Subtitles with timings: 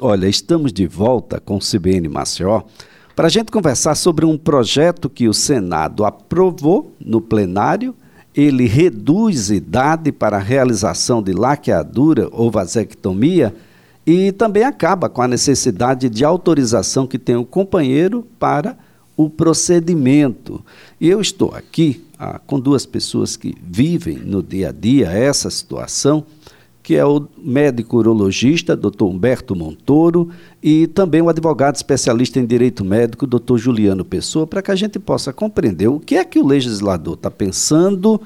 [0.00, 2.62] Olha, estamos de volta com o CBN Maceió
[3.16, 7.92] para a gente conversar sobre um projeto que o Senado aprovou no plenário.
[8.32, 13.52] Ele reduz idade para a realização de laqueadura ou vasectomia
[14.06, 18.78] e também acaba com a necessidade de autorização que tem o companheiro para
[19.16, 20.64] o procedimento.
[21.00, 25.50] E eu estou aqui ah, com duas pessoas que vivem no dia a dia essa
[25.50, 26.24] situação
[26.88, 29.02] que é o médico urologista, Dr.
[29.02, 30.30] Humberto Montoro,
[30.62, 33.58] e também o advogado especialista em direito médico, Dr.
[33.58, 37.30] Juliano Pessoa, para que a gente possa compreender o que é que o legislador está
[37.30, 38.18] pensando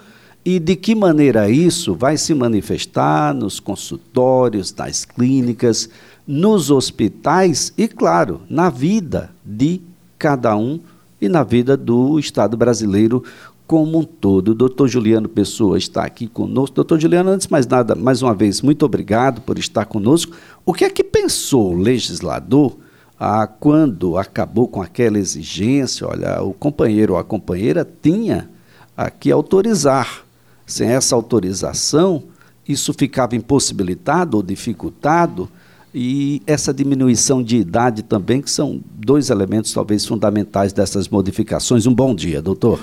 [0.45, 5.89] e de que maneira isso vai se manifestar nos consultórios, nas clínicas,
[6.25, 9.81] nos hospitais e, claro, na vida de
[10.17, 10.79] cada um
[11.21, 13.25] e na vida do Estado brasileiro
[13.73, 14.51] como um todo.
[14.51, 16.77] O doutor Juliano Pessoa está aqui conosco.
[16.77, 20.37] Doutor Juliano, antes de mais nada, mais uma vez, muito obrigado por estar conosco.
[20.63, 22.77] O que é que pensou o legislador
[23.19, 26.07] ah, quando acabou com aquela exigência?
[26.07, 28.51] Olha, o companheiro ou a companheira tinha
[28.95, 30.27] ah, que autorizar.
[30.67, 32.25] Sem essa autorização,
[32.69, 35.49] isso ficava impossibilitado ou dificultado
[35.95, 41.87] e essa diminuição de idade também, que são dois elementos talvez fundamentais dessas modificações.
[41.87, 42.79] Um bom dia, doutor.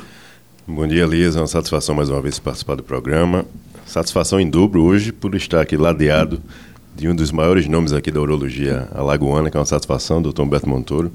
[0.72, 1.36] Bom dia, Elias.
[1.36, 3.44] É uma satisfação mais uma vez participar do programa.
[3.88, 6.40] Satisfação em dobro hoje por estar aqui ladeado
[6.96, 10.70] de um dos maiores nomes aqui da urologia alagoana, que é uma satisfação, doutor Humberto
[10.70, 11.12] Montoro,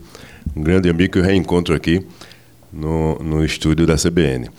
[0.57, 2.05] um grande amigo que eu reencontro aqui
[2.73, 4.51] no, no estúdio da CBN.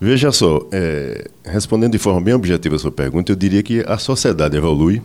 [0.00, 3.96] Veja só, é, respondendo de forma bem objetiva a sua pergunta, eu diria que a
[3.96, 5.00] sociedade evolui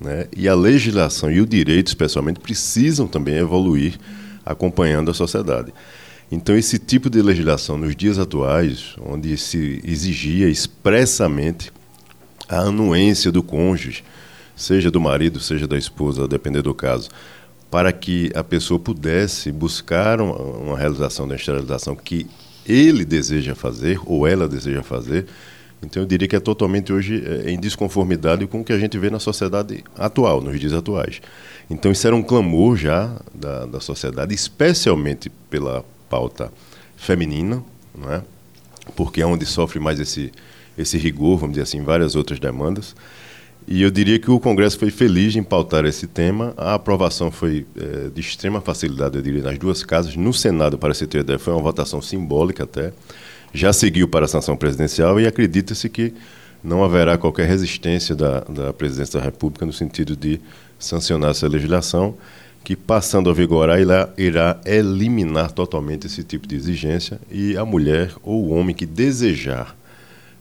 [0.00, 3.98] né, e a legislação e o direito, especialmente, precisam também evoluir
[4.44, 5.74] acompanhando a sociedade.
[6.30, 11.72] Então, esse tipo de legislação nos dias atuais, onde se exigia expressamente
[12.48, 14.02] a anuência do cônjuge,
[14.56, 17.10] seja do marido, seja da esposa, a depender do caso,
[17.70, 22.26] para que a pessoa pudesse buscar uma realização da esterilização que
[22.66, 25.26] ele deseja fazer ou ela deseja fazer.
[25.80, 28.98] Então, eu diria que é totalmente hoje é, em desconformidade com o que a gente
[28.98, 31.20] vê na sociedade atual, nos dias atuais.
[31.70, 36.52] Então, isso era um clamor já da, da sociedade, especialmente pela pauta
[36.96, 37.62] feminina,
[37.94, 38.22] não é?
[38.94, 40.32] porque é onde sofre mais esse,
[40.76, 42.94] esse rigor, vamos dizer assim, várias outras demandas.
[43.68, 46.54] E eu diria que o Congresso foi feliz em pautar esse tema.
[46.56, 50.14] A aprovação foi é, de extrema facilidade, eu diria, nas duas casas.
[50.14, 52.92] No Senado, para se ter ideia, foi uma votação simbólica até.
[53.52, 56.14] Já seguiu para a sanção presidencial e acredita-se que
[56.62, 60.40] não haverá qualquer resistência da, da Presidência da República no sentido de
[60.78, 62.14] sancionar essa legislação
[62.66, 68.10] que, passando a vigorar, irá, irá eliminar totalmente esse tipo de exigência e a mulher
[68.24, 69.76] ou o homem que desejar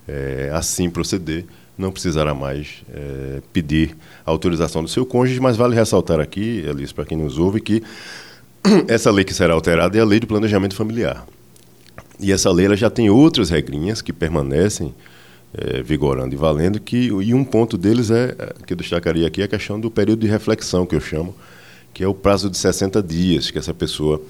[0.07, 1.45] é, assim proceder
[1.77, 7.05] não precisará mais é, pedir autorização do seu cônjuge, mas vale ressaltar aqui, Elis, para
[7.05, 7.83] quem nos ouve, que
[8.89, 11.27] essa lei que será alterada é a lei do planejamento familiar.
[12.19, 14.95] E essa lei ela já tem outras regrinhas que permanecem
[15.53, 18.35] é, vigorando e valendo, que, e um ponto deles é,
[18.65, 21.35] que eu destacaria aqui, a questão do período de reflexão, que eu chamo,
[21.95, 24.21] que é o prazo de 60 dias que essa pessoa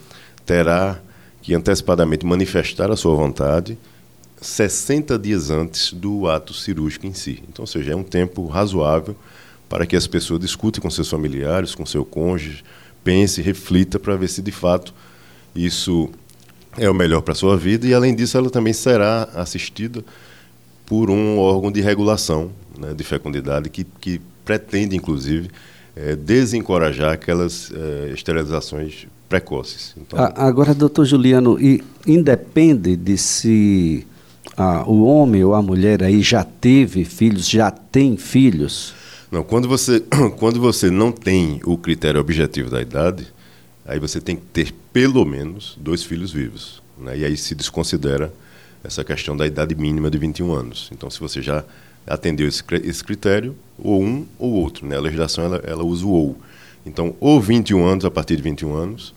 [0.46, 1.02] terá
[1.42, 3.76] que antecipadamente manifestar a sua vontade
[4.40, 7.44] 60 dias antes do ato cirúrgico em si.
[7.50, 9.16] Então, ou seja, é um tempo razoável
[9.68, 12.64] para que as pessoas discutam com seus familiares, com seu cônjuge,
[13.04, 14.94] pense, reflita para ver se de fato
[15.56, 16.12] isso
[16.78, 20.06] é o melhor para a sua vida e, além disso, ela também será assistida
[20.86, 25.50] por um órgão de regulação né, de fecundidade que, que pretende, inclusive,
[25.96, 29.96] é, desencorajar aquelas é, esterilizações precoces.
[29.98, 30.20] Então...
[30.36, 34.06] Agora, doutor Juliano, e independe de se
[34.58, 38.94] ah, o homem ou a mulher aí já teve filhos, já tem filhos?
[39.32, 40.02] Não, quando você,
[40.38, 43.28] quando você não tem o critério objetivo da idade,
[43.86, 46.82] aí você tem que ter pelo menos dois filhos vivos.
[46.98, 47.20] Né?
[47.20, 48.32] E aí se desconsidera
[48.84, 50.90] essa questão da idade mínima de 21 anos.
[50.92, 51.64] Então, se você já
[52.08, 54.86] atendeu esse, esse critério, ou um ou outro.
[54.86, 54.96] Né?
[54.96, 56.38] A legislação ela, ela usa o ou.
[56.86, 59.14] Então, ou 21 anos, a partir de 21 anos,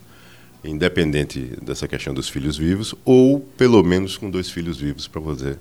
[0.65, 5.57] independente dessa questão dos filhos vivos, ou pelo menos com dois filhos vivos para você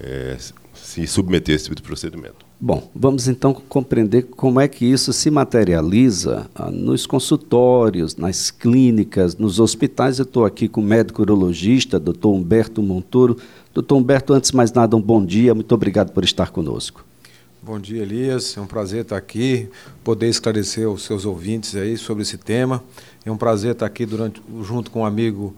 [0.00, 0.36] é,
[0.74, 2.44] se submeter a esse tipo de procedimento.
[2.60, 9.36] Bom, vamos então compreender como é que isso se materializa ah, nos consultórios, nas clínicas,
[9.36, 10.18] nos hospitais.
[10.18, 13.36] Eu estou aqui com o médico urologista, doutor Humberto Montoro.
[13.74, 15.52] Doutor Humberto, antes de mais nada, um bom dia.
[15.52, 17.04] Muito obrigado por estar conosco.
[17.60, 18.56] Bom dia, Elias.
[18.56, 19.68] É um prazer estar aqui,
[20.04, 22.84] poder esclarecer os seus ouvintes aí sobre esse tema.
[23.26, 25.56] É um prazer estar aqui durante, junto com um amigo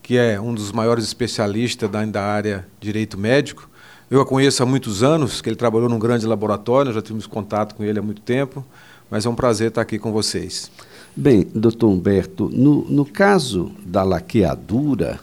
[0.00, 3.68] que é um dos maiores especialistas da, da área direito médico.
[4.08, 7.74] Eu a conheço há muitos anos, que ele trabalhou num grande laboratório, já tivemos contato
[7.74, 8.64] com ele há muito tempo.
[9.10, 10.70] mas é um prazer estar aqui com vocês.
[11.16, 15.18] Bem, doutor Humberto, no, no caso da laqueadura,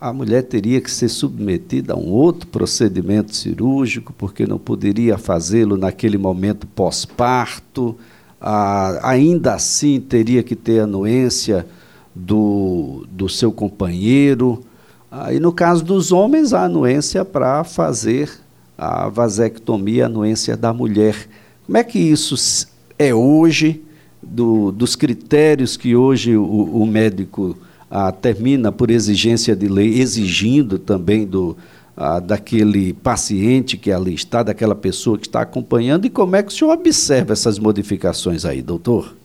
[0.00, 5.76] a mulher teria que ser submetida a um outro procedimento cirúrgico, porque não poderia fazê-lo
[5.76, 7.96] naquele momento pós-parto.
[8.40, 11.66] Ah, ainda assim, teria que ter anuência
[12.14, 14.62] do, do seu companheiro.
[15.10, 18.30] Ah, e no caso dos homens, a anuência para fazer
[18.76, 21.28] a vasectomia, a anuência da mulher.
[21.66, 23.82] Como é que isso é hoje,
[24.22, 27.56] do, dos critérios que hoje o, o médico
[27.90, 31.56] ah, termina por exigência de lei, exigindo também do,
[31.96, 36.52] ah, daquele paciente que ali está, daquela pessoa que está acompanhando, e como é que
[36.52, 39.16] o senhor observa essas modificações aí, doutor?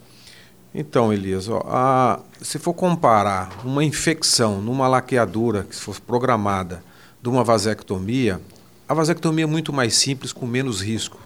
[0.74, 6.84] Então, Elias, ó, a, se for comparar uma infecção numa laqueadura que for programada
[7.22, 8.42] de uma vasectomia,
[8.90, 11.20] a vasectomia é muito mais simples, com menos risco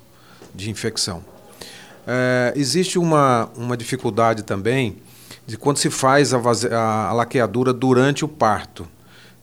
[0.53, 1.23] de infecção.
[2.05, 4.97] É, existe uma, uma dificuldade também
[5.47, 6.39] de quando se faz a,
[7.07, 8.85] a, laqueadura durante o parto.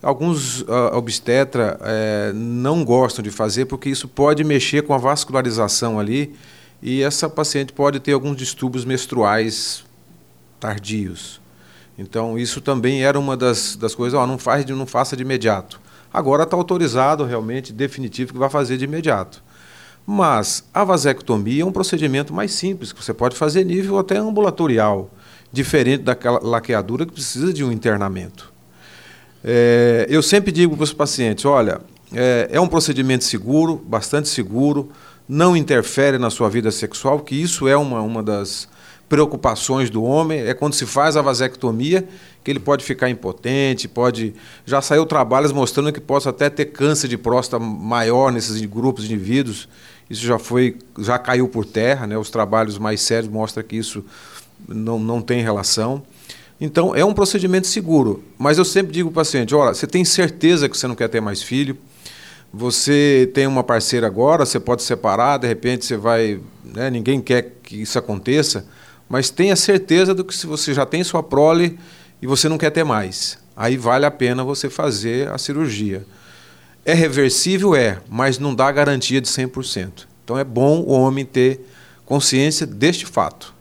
[0.02, 5.98] Alguns uh, obstetra uh, não gostam de fazer porque isso pode mexer com a vascularização
[5.98, 6.36] ali
[6.82, 9.82] e essa paciente pode ter alguns distúrbios menstruais
[10.60, 11.40] tardios.
[11.96, 15.80] Então isso também era uma das, das coisas, ó, não faz, não faça de imediato.
[16.12, 19.42] Agora está autorizado realmente, definitivo, que vai fazer de imediato.
[20.06, 25.10] Mas a vasectomia é um procedimento mais simples, que você pode fazer nível até ambulatorial
[25.54, 28.52] diferente daquela laqueadura que precisa de um internamento.
[29.42, 31.80] É, eu sempre digo para os pacientes: olha,
[32.12, 34.90] é, é, um procedimento seguro, bastante seguro,
[35.28, 38.68] não interfere na sua vida sexual, que isso é uma, uma das
[39.08, 42.08] preocupações do homem, é quando se faz a vasectomia,
[42.42, 44.34] que ele pode ficar impotente, pode.
[44.66, 49.14] Já saiu trabalhos mostrando que possa até ter câncer de próstata maior nesses grupos de
[49.14, 49.68] indivíduos.
[50.10, 52.18] Isso já foi, já caiu por terra, né?
[52.18, 54.04] Os trabalhos mais sérios mostram que isso
[54.68, 56.02] não, não tem relação.
[56.60, 58.22] Então, é um procedimento seguro.
[58.38, 61.08] Mas eu sempre digo para o paciente: olha, você tem certeza que você não quer
[61.08, 61.76] ter mais filho?
[62.52, 66.40] Você tem uma parceira agora, você pode separar, de repente você vai.
[66.64, 68.64] Né, ninguém quer que isso aconteça,
[69.08, 71.78] mas tenha certeza do que se você já tem sua prole
[72.22, 73.38] e você não quer ter mais.
[73.56, 76.06] Aí vale a pena você fazer a cirurgia.
[76.84, 77.74] É reversível?
[77.74, 80.06] É, mas não dá garantia de 100%.
[80.22, 81.60] Então é bom o homem ter
[82.04, 83.53] consciência deste fato.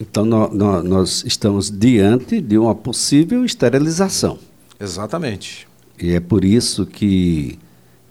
[0.00, 4.38] Então, no, no, nós estamos diante de uma possível esterilização.
[4.78, 5.66] Exatamente.
[5.98, 7.58] E é por isso que,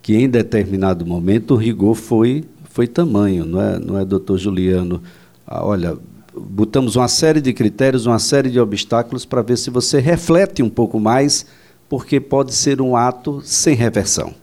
[0.02, 5.00] que em determinado momento, o rigor foi, foi tamanho, não é, não é doutor Juliano?
[5.46, 5.96] Ah, olha,
[6.36, 10.68] botamos uma série de critérios, uma série de obstáculos para ver se você reflete um
[10.68, 11.46] pouco mais,
[11.88, 14.34] porque pode ser um ato sem reversão.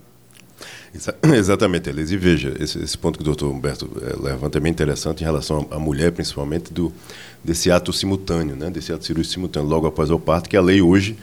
[1.36, 2.14] Exatamente, Elise.
[2.14, 5.26] E veja, esse, esse, ponto que o doutor Humberto é, levanta é bem interessante em
[5.26, 6.94] relação à mulher, principalmente, do,
[7.44, 10.82] desse ato simultâneo, né, desse ato cirúrgico simultâneo, logo após o parto, que a lei
[10.82, 11.18] hoje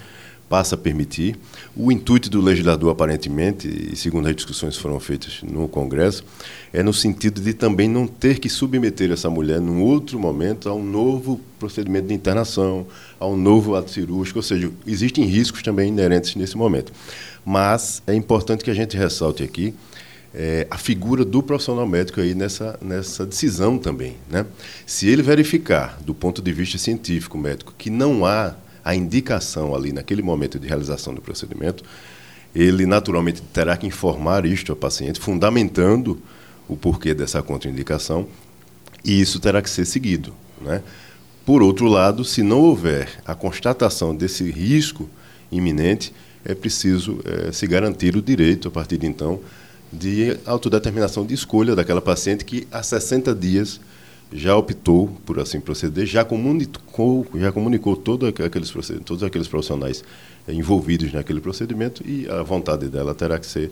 [0.50, 1.38] passa a permitir.
[1.76, 6.24] O intuito do legislador, aparentemente, e segundo as discussões que foram feitas no Congresso,
[6.72, 10.74] é no sentido de também não ter que submeter essa mulher, num outro momento, a
[10.74, 12.84] um novo procedimento de internação,
[13.20, 16.92] a um novo ato cirúrgico, ou seja, existem riscos também inerentes nesse momento.
[17.46, 19.72] Mas é importante que a gente ressalte aqui
[20.34, 24.16] é, a figura do profissional médico aí nessa, nessa decisão também.
[24.28, 24.44] Né?
[24.84, 29.92] Se ele verificar, do ponto de vista científico médico, que não há a indicação ali
[29.92, 31.84] naquele momento de realização do procedimento,
[32.54, 36.20] ele naturalmente terá que informar isto ao paciente, fundamentando
[36.68, 38.26] o porquê dessa contraindicação,
[39.04, 40.34] e isso terá que ser seguido.
[40.60, 40.82] Né?
[41.44, 45.08] Por outro lado, se não houver a constatação desse risco
[45.50, 46.12] iminente,
[46.44, 49.40] é preciso é, se garantir o direito, a partir de então,
[49.92, 53.80] de autodeterminação de escolha daquela paciente que há 60 dias
[54.32, 58.72] já optou por assim proceder, já comunicou, já comunicou todo aqueles
[59.04, 60.04] todos aqueles profissionais
[60.48, 63.70] envolvidos naquele procedimento e a vontade dela terá que ser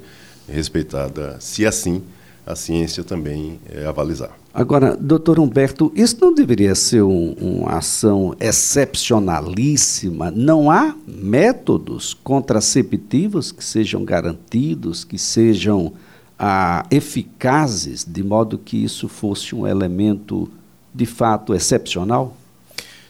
[0.49, 2.03] respeitada, se assim
[2.49, 4.31] a ciência também é, avalizar.
[4.55, 10.31] Agora, doutor Humberto, isso não deveria ser um, uma ação excepcionalíssima?
[10.31, 15.93] Não há métodos contraceptivos que sejam garantidos, que sejam
[16.39, 20.51] ah, eficazes, de modo que isso fosse um elemento
[20.95, 22.37] de fato excepcional?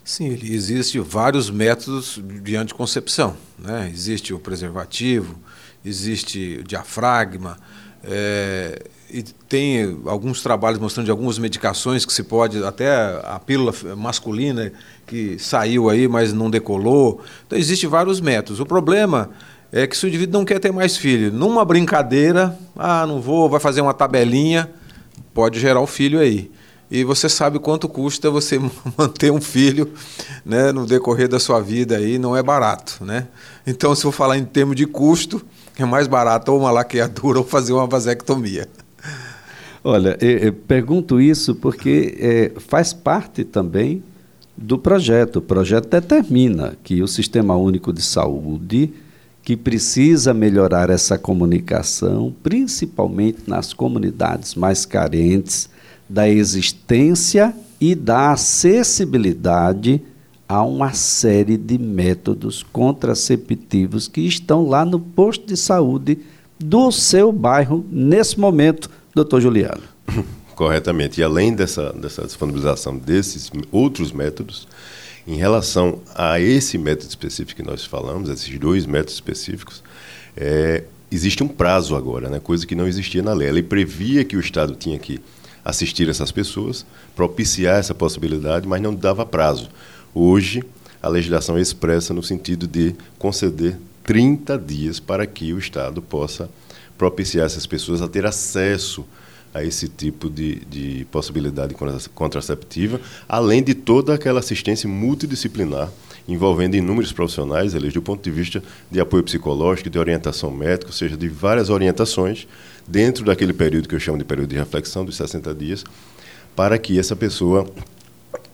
[0.03, 3.37] Sim, existe vários métodos de anticoncepção.
[3.59, 3.91] Né?
[3.93, 5.39] Existe o preservativo,
[5.85, 7.59] existe o diafragma,
[8.03, 12.91] é, e tem alguns trabalhos mostrando de algumas medicações que se pode, até
[13.25, 14.73] a pílula masculina
[15.07, 17.23] que saiu aí, mas não decolou.
[17.47, 18.61] Então, existem vários métodos.
[18.61, 19.31] O problema
[19.73, 23.49] é que se o indivíduo não quer ter mais filho, numa brincadeira, ah, não vou,
[23.49, 24.71] vai fazer uma tabelinha,
[25.35, 26.51] pode gerar o filho aí.
[26.91, 28.59] e você sabe quanto custa você
[28.97, 29.93] manter um filho
[30.45, 33.05] né, no decorrer da sua vida aí, não é barato.
[33.05, 33.29] Né?
[33.67, 35.45] Então, se for falar em termos de custo,
[35.79, 38.67] é mais barato ou uma laqueadura ou fazer uma vasectomia.
[39.85, 44.03] Olha, eu, eu pergunto isso porque é, faz parte também
[44.57, 45.37] do projeto.
[45.37, 48.93] O projeto determina que o Sistema Único de Saúde,
[49.49, 55.71] que precisa melhorar essa comunicação, principalmente nas comunidades mais carentes,
[56.07, 60.03] da existência e da acessibilidade
[60.47, 66.19] a uma série de métodos contraceptivos que estão lá no posto de saúde
[66.59, 69.83] do seu bairro nesse momento, doutor Juliano.
[70.55, 71.23] Corretamente.
[71.23, 74.69] E além dessa, dessa disponibilização desses outros métodos,
[75.29, 79.83] em relação a esse método específico que nós falamos, esses dois métodos específicos,
[80.35, 83.47] é, existe um prazo agora, né, coisa que não existia na lei.
[83.47, 85.21] Ela previa que o Estado tinha que
[85.63, 89.69] assistir essas pessoas, propiciar essa possibilidade, mas não dava prazo.
[90.15, 90.65] Hoje,
[91.03, 96.49] a legislação é expressa no sentido de conceder 30 dias para que o Estado possa
[96.97, 99.05] propiciar essas pessoas a ter acesso a
[99.57, 101.75] esse tipo de, de possibilidade
[102.15, 105.91] contraceptiva, além de toda aquela assistência multidisciplinar
[106.29, 110.93] envolvendo inúmeros profissionais, eles do ponto de vista de apoio psicológico, de orientação médica, ou
[110.93, 112.47] seja, de várias orientações
[112.87, 115.85] dentro daquele período que eu chamo de período de reflexão dos 60 dias,
[116.55, 117.67] para que essa pessoa,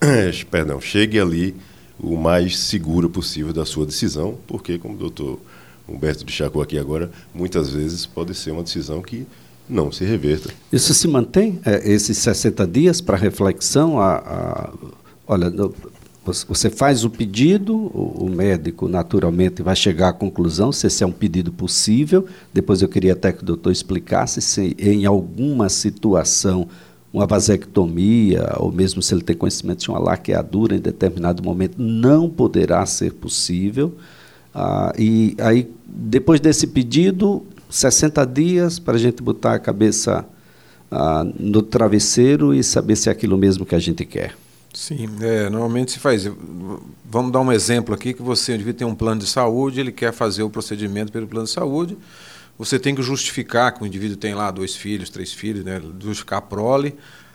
[0.50, 1.56] perdão, chegue ali
[1.98, 5.40] o mais seguro possível da sua decisão, porque como o doutor
[5.86, 9.26] Humberto de aqui agora, muitas vezes pode ser uma decisão que
[9.68, 10.50] não se reverta.
[10.72, 13.98] Isso se mantém, é, esses 60 dias para reflexão?
[13.98, 14.70] A, a,
[15.26, 15.50] olha,
[16.48, 21.12] você faz o pedido, o, médico naturalmente vai chegar à conclusão se esse é um
[21.12, 22.26] pedido possível.
[22.52, 26.66] Depois eu queria até que o doutor explicasse se em alguma situação
[27.12, 32.28] uma vasectomia, ou mesmo se ele tem conhecimento de uma laqueadura em determinado momento, não
[32.28, 33.94] poderá ser possível.
[34.52, 37.44] Ah, e aí, depois desse pedido,
[37.74, 40.24] 60 dias para a gente botar a cabeça
[40.88, 44.36] ah, no travesseiro e saber se é aquilo mesmo que a gente quer.
[44.72, 46.30] Sim, é, normalmente se faz.
[47.04, 50.12] Vamos dar um exemplo aqui que você devia ter um plano de saúde, ele quer
[50.12, 51.98] fazer o procedimento pelo plano de saúde.
[52.56, 56.38] Você tem que justificar que o indivíduo tem lá dois filhos, três filhos, né, justificar
[56.38, 56.94] a prole.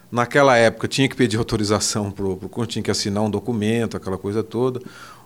[0.09, 4.41] Naquela época tinha que pedir autorização para o tinha que assinar um documento, aquela coisa
[4.41, 4.81] toda.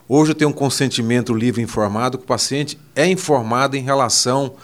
[0.10, 4.56] Hoje tenho um consentimento livre informado que o paciente é informado em relação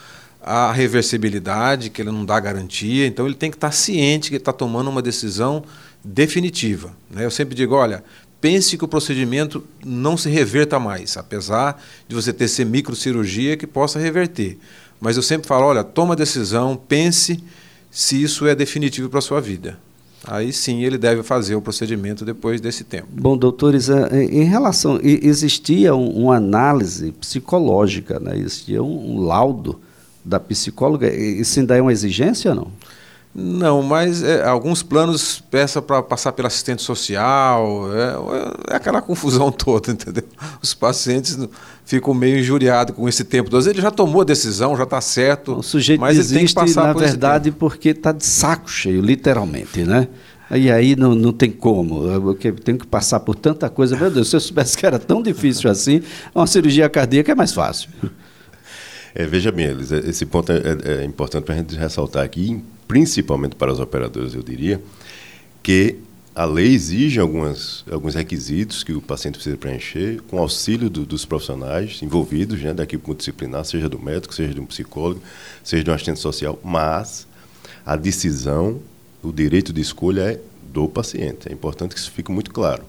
[0.41, 4.53] a reversibilidade, que ele não dá garantia, então ele tem que estar ciente que está
[4.53, 5.63] tomando uma decisão
[6.03, 6.91] definitiva.
[7.11, 7.25] Né?
[7.25, 8.03] Eu sempre digo, olha,
[8.39, 13.67] pense que o procedimento não se reverta mais, apesar de você ter essa microcirurgia que
[13.67, 14.57] possa reverter.
[14.99, 17.41] Mas eu sempre falo, olha, toma a decisão, pense
[17.91, 19.77] se isso é definitivo para a sua vida.
[20.25, 23.07] Aí sim ele deve fazer o procedimento depois desse tempo.
[23.11, 24.99] Bom, doutores, em relação.
[25.01, 28.37] Existia uma análise psicológica, né?
[28.37, 29.79] existia um laudo
[30.29, 32.71] da psicóloga, isso ainda é uma exigência ou não?
[33.33, 39.51] Não, mas é, alguns planos peçam para passar pelo assistente social, é, é, aquela confusão
[39.53, 40.23] toda, entendeu?
[40.61, 41.37] Os pacientes
[41.85, 43.47] ficam meio injuriados com esse tempo.
[43.55, 45.59] Às vezes ele já tomou a decisão, já está certo.
[45.59, 48.69] O sujeito mas existe, ele tem que passar na por verdade, porque está de saco
[48.69, 50.07] cheio, literalmente, né?
[50.51, 53.95] E aí não, não tem como, eu tenho que passar por tanta coisa.
[53.95, 56.01] Meu Deus, se eu soubesse que era tão difícil assim,
[56.33, 57.91] uma cirurgia cardíaca é mais fácil.
[59.15, 62.61] É, veja bem, Elis, esse ponto é, é, é importante para a gente ressaltar aqui,
[62.87, 64.81] principalmente para os operadores, eu diria,
[65.63, 65.97] que
[66.35, 71.25] a lei exige algumas, alguns requisitos que o paciente precisa preencher, com auxílio do, dos
[71.25, 75.21] profissionais envolvidos, né, da equipe multidisciplinar, seja do médico, seja de um psicólogo,
[75.63, 77.27] seja de um assistente social, mas
[77.85, 78.79] a decisão,
[79.23, 80.39] o direito de escolha é
[80.71, 81.49] do paciente.
[81.49, 82.83] É importante que isso fique muito claro.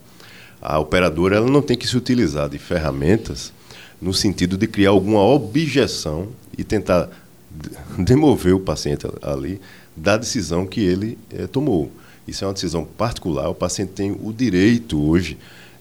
[0.61, 3.53] A operadora ela não tem que se utilizar de ferramentas
[4.01, 7.09] no sentido de criar alguma objeção e tentar
[7.99, 9.61] demover o paciente ali
[9.97, 11.91] da decisão que ele é, tomou.
[12.27, 15.37] Isso é uma decisão particular, o paciente tem o direito hoje,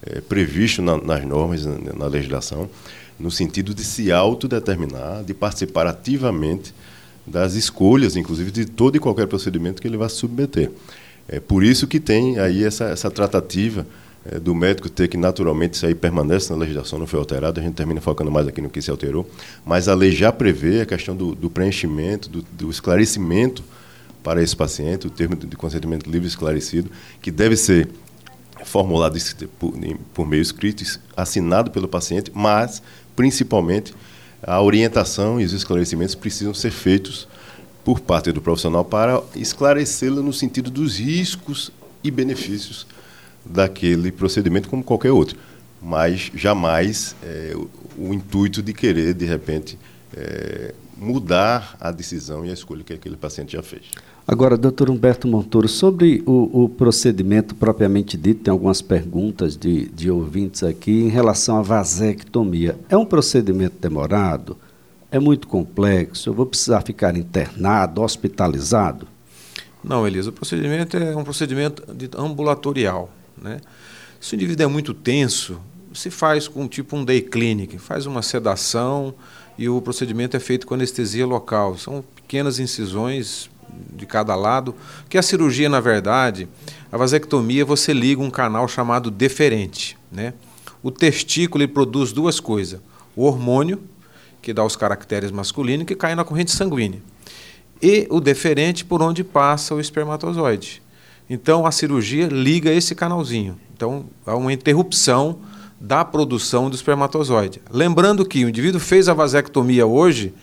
[0.06, 2.70] é, previsto na, nas normas, na, na, legislação,
[3.20, 6.74] no sentido de se autodeterminar, de participar ativamente
[7.28, 10.72] das escolhas, inclusive de todo e qualquer procedimento que ele vai submeter.
[11.28, 13.86] É por isso que tem aí essa, essa tratativa
[14.32, 17.64] é, do médico ter que naturalmente isso aí permanece na legislação, não foi alterado, a
[17.64, 19.30] gente termina focando mais aqui no que se alterou,
[19.66, 23.64] mas a lei já prevê a questão do, do preenchimento, do, do, esclarecimento
[24.24, 27.90] para esse paciente, o termo de consentimento livre esclarecido, que deve ser
[28.66, 29.18] formulado
[29.58, 29.74] por,
[30.14, 30.84] por meio escrito,
[31.16, 32.84] assinado pelo paciente, mas,
[33.16, 33.94] principalmente,
[34.44, 37.28] a orientação e os esclarecimentos precisam ser feitos
[37.84, 41.72] por parte do profissional para esclarecê-lo no sentido dos riscos
[42.04, 42.86] e benefícios
[43.46, 45.38] daquele procedimento como qualquer outro,
[45.82, 49.78] mas jamais é, o, o, intuito de querer, de repente,
[50.16, 53.84] é, mudar a decisão e a escolha que aquele paciente já fez.
[54.28, 60.12] Agora, doutor Humberto Montoro, sobre o, o, procedimento propriamente dito, tem algumas perguntas de, de
[60.12, 62.78] ouvintes aqui em relação à vasectomia.
[62.90, 64.56] É um procedimento demorado?
[65.12, 66.30] É muito complexo?
[66.30, 69.08] Eu vou precisar ficar internado, hospitalizado?
[69.84, 71.84] Não, Elisa, o procedimento é um procedimento
[72.16, 73.10] ambulatorial.
[73.42, 73.60] Né?
[74.20, 75.60] Se o indivíduo é muito tenso,
[75.94, 79.14] se faz com tipo um day clinic, faz uma sedação
[79.58, 81.78] e o procedimento é feito com anestesia local.
[81.78, 83.50] São pequenas incisões
[83.94, 84.76] de cada lado,
[85.08, 86.48] que a cirurgia, na verdade,
[86.92, 89.98] a vasectomia, você liga um canal chamado deferente.
[90.12, 90.34] Né?
[90.82, 92.80] O testículo produz duas coisas,
[93.16, 93.82] o hormônio,
[94.42, 97.02] que dá os caracteres masculinos, que cai na corrente sanguínea,
[97.82, 100.82] e o deferente por onde passa o espermatozoide.
[101.30, 103.58] Então, a cirurgia liga esse canalzinho.
[103.74, 105.40] Então, há uma interrupção
[105.80, 107.62] da produção do espermatozoide.
[107.72, 110.34] Lembrando que o indivíduo fez a vasectomia hoje,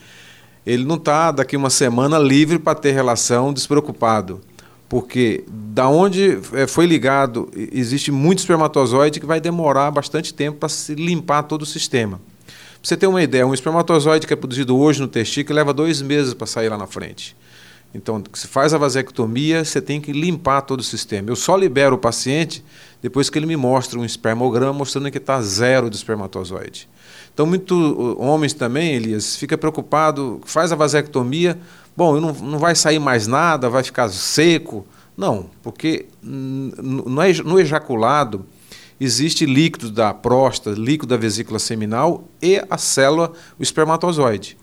[0.65, 4.41] ele não está daqui uma semana livre para ter relação despreocupado.
[4.89, 10.69] Porque da onde é, foi ligado, existe muito espermatozoide que vai demorar bastante tempo para
[10.69, 12.21] se limpar todo o sistema.
[12.47, 16.01] Para você ter uma ideia, um espermatozoide que é produzido hoje no testículo leva dois
[16.01, 17.37] meses para sair lá na frente.
[17.97, 21.31] Então, se faz a vasectomia, você tem que limpar todo o sistema.
[21.31, 22.65] Eu só libero o paciente
[23.01, 26.89] depois que ele me mostra um espermograma mostrando que está zero de espermatozoide.
[27.33, 27.79] Então, muitos
[28.19, 31.59] homens também, Elias, fica preocupado, faz a vasectomia,
[31.97, 34.87] bom, não, não vai sair mais nada, vai ficar seco.
[35.17, 38.45] Não, porque no ejaculado
[39.01, 44.57] existe líquido da próstata, líquido da vesícula seminal e a célula, o espermatozoide.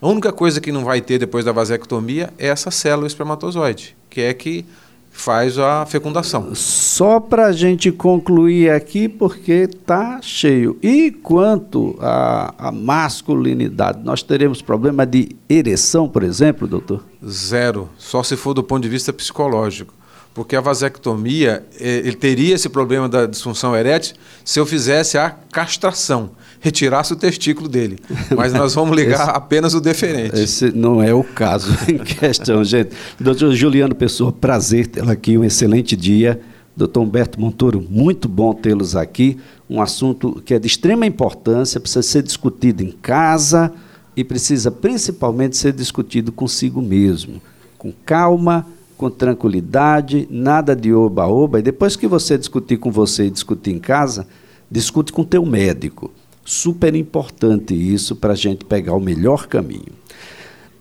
[0.00, 4.20] A única coisa que não vai ter depois da vasectomia é essa célula espermatozoide, que
[4.20, 4.64] é que
[5.10, 6.54] faz a fecundação.
[6.54, 10.78] Só para a gente concluir aqui, porque está cheio.
[10.80, 17.04] E quanto à, masculinidade, nós teremos problema de ereção, por exemplo, doutor?
[17.28, 19.92] Zero, só se for do ponto de vista psicológico.
[20.32, 25.30] Porque a vasectomia, eh, ele teria esse problema da disfunção erétil se eu fizesse a
[25.30, 27.98] castração retirasse o testículo dele.
[28.36, 30.38] Mas nós vamos ligar esse, apenas o deferente.
[30.38, 32.90] Esse não é o caso em questão, gente.
[33.18, 36.40] Doutor Juliano Pessoa, prazer tê-lo aqui, um excelente dia.
[36.76, 39.36] Doutor Humberto Montoro, muito bom tê-los aqui.
[39.68, 43.72] Um assunto que é de extrema importância, precisa ser discutido em casa
[44.16, 47.42] e precisa principalmente ser discutido consigo mesmo,
[47.76, 48.64] com calma,
[48.96, 51.58] com tranquilidade, nada de oba-oba.
[51.60, 54.26] E depois que você discutir com você e discutir em casa,
[54.70, 56.10] discute com teu médico.
[56.50, 59.92] Super importante isso para a gente pegar o melhor caminho.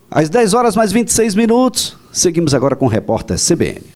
[0.09, 3.81] Às 10 horas mais 26 minutos, seguimos agora com o repórter CBN.